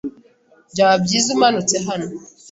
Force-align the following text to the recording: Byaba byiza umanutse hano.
Byaba 0.71 0.95
byiza 1.03 1.29
umanutse 1.37 1.75
hano. 1.87 2.07